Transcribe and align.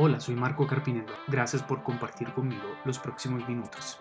Hola, 0.00 0.20
soy 0.20 0.36
Marco 0.36 0.64
Carpinero. 0.64 1.12
Gracias 1.26 1.60
por 1.60 1.82
compartir 1.82 2.28
conmigo 2.28 2.62
los 2.84 3.00
próximos 3.00 3.48
minutos. 3.48 3.98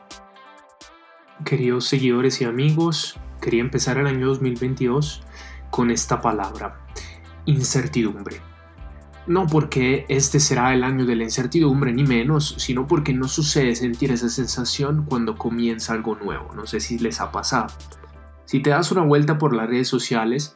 Queridos 1.44 1.88
seguidores 1.88 2.40
y 2.40 2.46
amigos, 2.46 3.20
quería 3.42 3.62
empezar 3.62 3.98
el 3.98 4.06
año 4.06 4.28
2022 4.28 5.24
con 5.72 5.90
esta 5.90 6.22
palabra, 6.22 6.86
incertidumbre. 7.46 8.42
No 9.26 9.48
porque 9.48 10.06
este 10.08 10.40
será 10.40 10.72
el 10.76 10.84
año 10.84 11.04
de 11.08 11.16
la 11.16 11.24
incertidumbre 11.24 11.92
ni 11.92 12.04
menos, 12.04 12.54
sino 12.60 12.86
porque 12.86 13.14
no 13.14 13.28
sucede 13.28 13.74
sentir 13.74 14.12
esa 14.12 14.30
sensación 14.30 15.04
cuando 15.04 15.36
comienza 15.36 15.94
algo 15.94 16.16
nuevo. 16.16 16.54
No 16.54 16.68
sé 16.68 16.80
si 16.80 17.00
les 17.00 17.20
ha 17.22 17.32
pasado. 17.32 17.74
Si 18.46 18.62
te 18.62 18.70
das 18.70 18.92
una 18.92 19.02
vuelta 19.02 19.40
por 19.40 19.56
las 19.56 19.68
redes 19.68 19.88
sociales, 19.88 20.56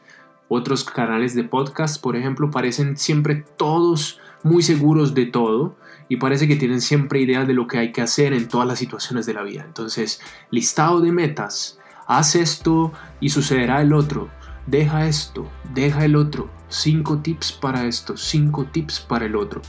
otros 0.52 0.84
canales 0.84 1.34
de 1.34 1.44
podcast, 1.44 2.02
por 2.02 2.14
ejemplo, 2.14 2.50
parecen 2.50 2.96
siempre 2.96 3.44
todos 3.56 4.20
muy 4.42 4.62
seguros 4.62 5.14
de 5.14 5.26
todo 5.26 5.76
y 6.08 6.16
parece 6.16 6.46
que 6.46 6.56
tienen 6.56 6.80
siempre 6.80 7.20
idea 7.20 7.44
de 7.44 7.54
lo 7.54 7.66
que 7.66 7.78
hay 7.78 7.92
que 7.92 8.02
hacer 8.02 8.32
en 8.34 8.48
todas 8.48 8.68
las 8.68 8.78
situaciones 8.78 9.24
de 9.24 9.34
la 9.34 9.42
vida. 9.42 9.64
Entonces, 9.66 10.20
listado 10.50 11.00
de 11.00 11.10
metas, 11.10 11.78
haz 12.06 12.34
esto 12.34 12.92
y 13.20 13.30
sucederá 13.30 13.80
el 13.80 13.92
otro, 13.92 14.28
deja 14.66 15.06
esto, 15.06 15.48
deja 15.72 16.04
el 16.04 16.16
otro, 16.16 16.50
cinco 16.68 17.18
tips 17.18 17.52
para 17.52 17.86
esto, 17.86 18.16
cinco 18.16 18.66
tips 18.66 19.00
para 19.00 19.24
el 19.26 19.36
otro. 19.36 19.62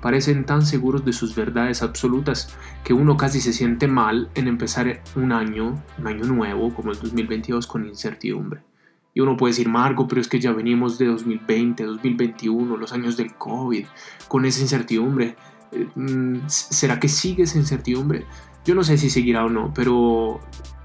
Parecen 0.00 0.46
tan 0.46 0.64
seguros 0.64 1.04
de 1.04 1.12
sus 1.12 1.34
verdades 1.34 1.82
absolutas 1.82 2.56
que 2.84 2.94
uno 2.94 3.16
casi 3.16 3.40
se 3.40 3.52
siente 3.52 3.86
mal 3.86 4.30
en 4.34 4.48
empezar 4.48 5.02
un 5.14 5.30
año, 5.30 5.80
un 5.98 6.06
año 6.06 6.24
nuevo 6.24 6.74
como 6.74 6.90
el 6.90 6.98
2022 6.98 7.66
con 7.66 7.86
incertidumbre. 7.86 8.71
Y 9.14 9.20
uno 9.20 9.36
puede 9.36 9.52
decir, 9.52 9.68
Marco, 9.68 10.08
pero 10.08 10.20
es 10.20 10.28
que 10.28 10.40
ya 10.40 10.52
venimos 10.52 10.98
de 10.98 11.06
2020, 11.06 11.84
2021, 11.84 12.76
los 12.76 12.92
años 12.92 13.16
del 13.16 13.34
COVID, 13.34 13.86
con 14.28 14.44
esa 14.46 14.62
incertidumbre. 14.62 15.36
Eh, 15.72 15.88
mm, 15.94 16.46
¿Será 16.46 16.98
que 16.98 17.08
sigue 17.08 17.42
esa 17.42 17.58
incertidumbre? 17.58 18.24
Yo 18.64 18.74
no 18.74 18.84
sé 18.84 18.96
si 18.96 19.10
seguirá 19.10 19.44
o 19.44 19.50
no, 19.50 19.72
pero 19.74 20.40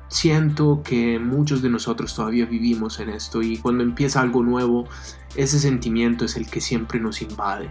siento 0.09 0.81
que 0.83 1.19
muchos 1.19 1.61
de 1.61 1.69
nosotros 1.69 2.15
todavía 2.15 2.45
vivimos 2.45 2.99
en 2.99 3.09
esto 3.09 3.41
y 3.41 3.57
cuando 3.57 3.83
empieza 3.83 4.21
algo 4.21 4.43
nuevo, 4.43 4.87
ese 5.35 5.59
sentimiento 5.59 6.25
es 6.25 6.35
el 6.35 6.49
que 6.49 6.61
siempre 6.61 6.99
nos 6.99 7.21
invade. 7.21 7.69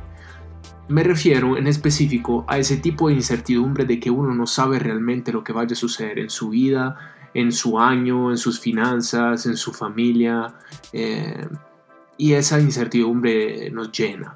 Me 0.89 1.03
refiero 1.03 1.57
en 1.57 1.67
específico 1.67 2.45
a 2.47 2.59
ese 2.59 2.77
tipo 2.77 3.09
de 3.09 3.15
incertidumbre 3.15 3.85
de 3.85 3.99
que 3.99 4.11
uno 4.11 4.35
no 4.35 4.47
sabe 4.47 4.79
realmente 4.79 5.33
lo 5.33 5.43
que 5.43 5.53
vaya 5.53 5.73
a 5.73 5.77
suceder 5.77 6.21
en 6.21 6.31
su 6.31 6.51
vida, 6.51 6.97
en 7.37 7.53
su 7.53 7.79
año, 7.79 8.31
en 8.31 8.39
sus 8.39 8.59
finanzas, 8.59 9.45
en 9.45 9.59
su 9.59 9.75
familia. 9.75 10.55
Eh, 10.91 11.47
y 12.17 12.33
esa 12.33 12.59
incertidumbre 12.59 13.71
nos 13.71 13.93
llena. 13.93 14.33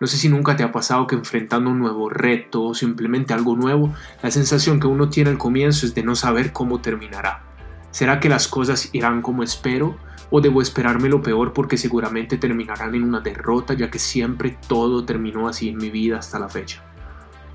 No 0.00 0.06
sé 0.06 0.18
si 0.18 0.28
nunca 0.28 0.54
te 0.54 0.62
ha 0.62 0.70
pasado 0.70 1.06
que 1.06 1.14
enfrentando 1.14 1.70
un 1.70 1.78
nuevo 1.78 2.10
reto 2.10 2.62
o 2.62 2.74
simplemente 2.74 3.32
algo 3.32 3.56
nuevo, 3.56 3.94
la 4.22 4.30
sensación 4.30 4.80
que 4.80 4.86
uno 4.86 5.08
tiene 5.08 5.30
al 5.30 5.38
comienzo 5.38 5.86
es 5.86 5.94
de 5.94 6.02
no 6.02 6.14
saber 6.14 6.52
cómo 6.52 6.82
terminará. 6.82 7.42
¿Será 7.90 8.20
que 8.20 8.28
las 8.28 8.48
cosas 8.48 8.90
irán 8.92 9.22
como 9.22 9.42
espero? 9.42 9.96
¿O 10.30 10.42
debo 10.42 10.60
esperarme 10.60 11.08
lo 11.08 11.22
peor 11.22 11.54
porque 11.54 11.78
seguramente 11.78 12.36
terminarán 12.36 12.94
en 12.94 13.04
una 13.04 13.20
derrota 13.20 13.72
ya 13.72 13.90
que 13.90 13.98
siempre 13.98 14.58
todo 14.68 15.06
terminó 15.06 15.48
así 15.48 15.70
en 15.70 15.78
mi 15.78 15.88
vida 15.88 16.18
hasta 16.18 16.38
la 16.38 16.50
fecha? 16.50 16.84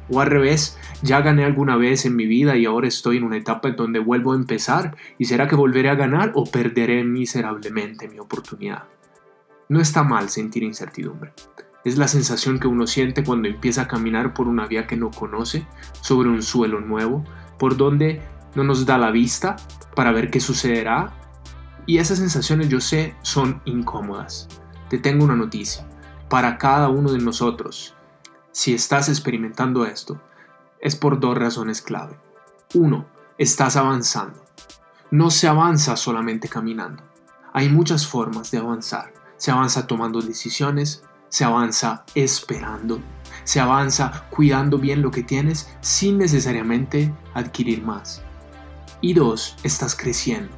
O 0.10 0.22
al 0.22 0.28
revés, 0.28 0.78
ya 1.02 1.22
gané 1.22 1.44
alguna 1.44 1.76
vez 1.76 2.06
en 2.06 2.16
mi 2.16 2.26
vida 2.26 2.56
y 2.56 2.66
ahora 2.66 2.88
estoy 2.88 3.18
en 3.18 3.24
una 3.24 3.38
etapa 3.38 3.70
en 3.70 3.76
donde 3.76 4.00
vuelvo 4.00 4.34
a 4.34 4.36
empezar 4.36 4.96
y 5.18 5.26
será 5.26 5.48
que 5.48 5.56
volveré 5.56 5.90
a 5.90 5.96
ganar 5.96 6.32
o 6.36 6.46
perderé 6.46 7.04
miserablemente 7.04 8.08
mi 8.08 8.20
oportunidad. 8.20 8.84
No 9.70 9.82
está 9.82 10.04
mal 10.04 10.30
sentir 10.30 10.64
incertidumbre. 10.64 11.34
Es 11.84 11.98
la 11.98 12.08
sensación 12.08 12.60
que 12.60 12.68
uno 12.68 12.88
siente 12.88 13.24
cuando 13.24 13.50
empieza 13.50 13.84
a 13.84 13.88
caminar 13.88 14.34
por 14.34 14.48
una 14.48 14.66
vía 14.66 14.88
que 14.88 14.96
no 14.96 15.12
conoce, 15.12 15.66
sobre 16.02 16.30
un 16.30 16.42
suelo 16.42 16.80
nuevo, 16.80 17.24
por 17.60 17.76
donde 17.76 18.22
no 18.56 18.64
nos 18.64 18.86
da 18.86 18.98
la 18.98 19.12
vista 19.12 19.58
para 19.96 20.12
ver 20.12 20.30
qué 20.30 20.40
sucederá. 20.40 21.14
Y 21.86 21.98
esas 21.98 22.20
sensaciones 22.20 22.70
yo 22.70 22.80
sé 22.80 23.16
son 23.22 23.62
incómodas. 23.66 24.48
Te 24.90 24.98
tengo 24.98 25.26
una 25.26 25.36
noticia. 25.36 25.88
Para 26.30 26.58
cada 26.58 26.90
uno 26.90 27.12
de 27.12 27.20
nosotros, 27.20 27.97
si 28.58 28.74
estás 28.74 29.08
experimentando 29.08 29.86
esto, 29.86 30.20
es 30.82 30.96
por 30.96 31.20
dos 31.20 31.38
razones 31.38 31.80
clave. 31.84 32.18
Uno, 32.74 33.06
estás 33.38 33.76
avanzando. 33.76 34.44
No 35.12 35.30
se 35.30 35.48
avanza 35.48 35.96
solamente 35.96 36.50
caminando. 36.50 37.04
Hay 37.54 37.70
muchas 37.70 38.08
formas 38.08 38.50
de 38.50 38.58
avanzar. 38.58 39.14
Se 39.38 39.52
avanza 39.52 39.86
tomando 39.86 40.22
decisiones, 40.22 41.04
se 41.30 41.44
avanza 41.46 42.04
esperando, 42.16 43.00
se 43.44 43.60
avanza 43.60 44.26
cuidando 44.32 44.80
bien 44.80 45.04
lo 45.04 45.12
que 45.12 45.22
tienes 45.22 45.70
sin 45.82 46.18
necesariamente 46.18 47.14
adquirir 47.36 47.84
más. 47.84 48.24
Y 49.02 49.14
dos, 49.14 49.56
estás 49.62 49.96
creciendo. 49.96 50.58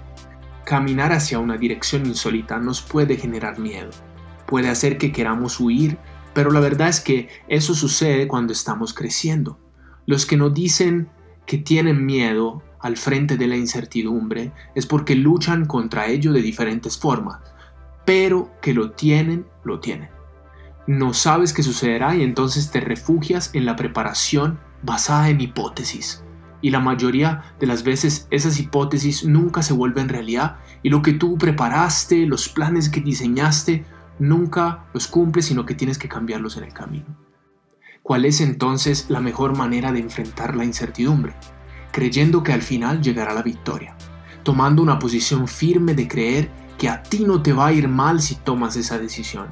Caminar 0.63 1.11
hacia 1.11 1.39
una 1.39 1.57
dirección 1.57 2.05
insólita 2.05 2.59
nos 2.59 2.81
puede 2.81 3.17
generar 3.17 3.59
miedo. 3.59 3.89
Puede 4.45 4.69
hacer 4.69 4.97
que 4.97 5.11
queramos 5.11 5.59
huir 5.59 5.97
pero 6.33 6.51
la 6.51 6.59
verdad 6.59 6.89
es 6.89 6.99
que 6.99 7.29
eso 7.47 7.73
sucede 7.73 8.27
cuando 8.27 8.53
estamos 8.53 8.93
creciendo. 8.93 9.59
Los 10.05 10.25
que 10.25 10.37
nos 10.37 10.53
dicen 10.53 11.09
que 11.45 11.57
tienen 11.57 12.05
miedo 12.05 12.63
al 12.79 12.97
frente 12.97 13.37
de 13.37 13.47
la 13.47 13.57
incertidumbre 13.57 14.51
es 14.75 14.85
porque 14.85 15.15
luchan 15.15 15.65
contra 15.65 16.07
ello 16.07 16.31
de 16.31 16.41
diferentes 16.41 16.97
formas, 16.97 17.39
pero 18.05 18.51
que 18.61 18.73
lo 18.73 18.91
tienen, 18.91 19.45
lo 19.63 19.79
tienen. 19.79 20.09
No 20.87 21.13
sabes 21.13 21.53
qué 21.53 21.61
sucederá 21.61 22.15
y 22.15 22.23
entonces 22.23 22.71
te 22.71 22.79
refugias 22.79 23.51
en 23.53 23.65
la 23.65 23.75
preparación 23.75 24.59
basada 24.81 25.29
en 25.29 25.41
hipótesis. 25.41 26.23
Y 26.61 26.71
la 26.71 26.79
mayoría 26.79 27.53
de 27.59 27.67
las 27.67 27.83
veces 27.83 28.27
esas 28.31 28.59
hipótesis 28.59 29.23
nunca 29.23 29.61
se 29.61 29.73
vuelven 29.73 30.09
realidad 30.09 30.57
y 30.83 30.89
lo 30.89 31.01
que 31.01 31.13
tú 31.13 31.37
preparaste, 31.37 32.25
los 32.25 32.49
planes 32.49 32.89
que 32.89 33.01
diseñaste, 33.01 33.85
nunca 34.19 34.85
los 34.93 35.07
cumples, 35.07 35.45
sino 35.45 35.65
que 35.65 35.75
tienes 35.75 35.97
que 35.97 36.09
cambiarlos 36.09 36.57
en 36.57 36.65
el 36.65 36.73
camino. 36.73 37.17
¿Cuál 38.03 38.25
es 38.25 38.41
entonces 38.41 39.05
la 39.09 39.19
mejor 39.19 39.57
manera 39.57 39.91
de 39.91 39.99
enfrentar 39.99 40.55
la 40.55 40.65
incertidumbre? 40.65 41.33
Creyendo 41.91 42.43
que 42.43 42.53
al 42.53 42.61
final 42.61 43.01
llegará 43.01 43.33
la 43.33 43.43
victoria, 43.43 43.95
tomando 44.43 44.81
una 44.81 44.99
posición 44.99 45.47
firme 45.47 45.93
de 45.93 46.07
creer 46.07 46.49
que 46.77 46.89
a 46.89 47.03
ti 47.03 47.25
no 47.25 47.41
te 47.41 47.53
va 47.53 47.67
a 47.67 47.73
ir 47.73 47.87
mal 47.87 48.21
si 48.21 48.35
tomas 48.35 48.75
esa 48.77 48.97
decisión, 48.97 49.47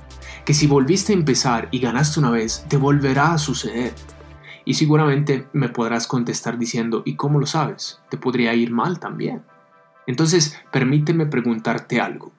que 0.45 0.53
si 0.53 0.65
volviste 0.65 1.13
a 1.13 1.17
empezar 1.17 1.67
y 1.71 1.79
ganaste 1.79 2.19
una 2.19 2.31
vez, 2.31 2.65
te 2.69 2.77
volverá 2.77 3.33
a 3.33 3.37
suceder. 3.37 3.93
Y 4.63 4.75
seguramente 4.75 5.47
me 5.53 5.69
podrás 5.69 6.07
contestar 6.07 6.57
diciendo, 6.57 7.03
¿y 7.05 7.15
cómo 7.15 7.39
lo 7.39 7.45
sabes? 7.45 7.99
Te 8.09 8.17
podría 8.17 8.53
ir 8.53 8.71
mal 8.71 8.99
también. 8.99 9.43
Entonces, 10.07 10.57
permíteme 10.71 11.25
preguntarte 11.25 11.99
algo 11.99 12.31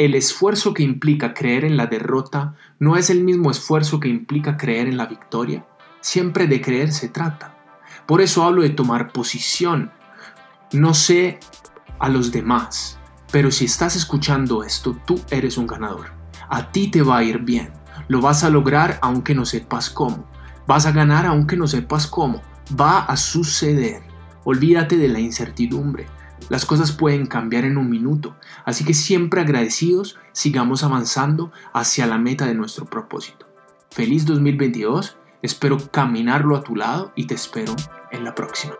el 0.00 0.14
esfuerzo 0.14 0.72
que 0.72 0.82
implica 0.82 1.34
creer 1.34 1.62
en 1.62 1.76
la 1.76 1.86
derrota 1.86 2.54
no 2.78 2.96
es 2.96 3.10
el 3.10 3.22
mismo 3.22 3.50
esfuerzo 3.50 4.00
que 4.00 4.08
implica 4.08 4.56
creer 4.56 4.88
en 4.88 4.96
la 4.96 5.04
victoria. 5.04 5.66
Siempre 6.00 6.46
de 6.46 6.62
creer 6.62 6.90
se 6.90 7.10
trata. 7.10 7.58
Por 8.06 8.22
eso 8.22 8.42
hablo 8.44 8.62
de 8.62 8.70
tomar 8.70 9.12
posición. 9.12 9.90
No 10.72 10.94
sé 10.94 11.38
a 11.98 12.08
los 12.08 12.32
demás, 12.32 12.98
pero 13.30 13.50
si 13.50 13.66
estás 13.66 13.94
escuchando 13.94 14.64
esto, 14.64 14.96
tú 15.04 15.20
eres 15.28 15.58
un 15.58 15.66
ganador. 15.66 16.06
A 16.48 16.72
ti 16.72 16.90
te 16.90 17.02
va 17.02 17.18
a 17.18 17.22
ir 17.22 17.40
bien. 17.40 17.70
Lo 18.08 18.22
vas 18.22 18.42
a 18.42 18.48
lograr 18.48 18.98
aunque 19.02 19.34
no 19.34 19.44
sepas 19.44 19.90
cómo. 19.90 20.24
Vas 20.66 20.86
a 20.86 20.92
ganar 20.92 21.26
aunque 21.26 21.58
no 21.58 21.66
sepas 21.66 22.06
cómo. 22.06 22.40
Va 22.80 23.00
a 23.00 23.18
suceder. 23.18 24.00
Olvídate 24.44 24.96
de 24.96 25.08
la 25.08 25.20
incertidumbre. 25.20 26.06
Las 26.48 26.66
cosas 26.66 26.92
pueden 26.92 27.26
cambiar 27.26 27.64
en 27.64 27.78
un 27.78 27.88
minuto, 27.88 28.36
así 28.64 28.84
que 28.84 28.94
siempre 28.94 29.40
agradecidos 29.40 30.18
sigamos 30.32 30.82
avanzando 30.82 31.52
hacia 31.72 32.06
la 32.06 32.18
meta 32.18 32.46
de 32.46 32.54
nuestro 32.54 32.86
propósito. 32.86 33.46
Feliz 33.90 34.26
2022, 34.26 35.16
espero 35.42 35.78
caminarlo 35.90 36.56
a 36.56 36.62
tu 36.62 36.76
lado 36.76 37.12
y 37.14 37.26
te 37.26 37.34
espero 37.34 37.74
en 38.10 38.24
la 38.24 38.34
próxima. 38.34 38.74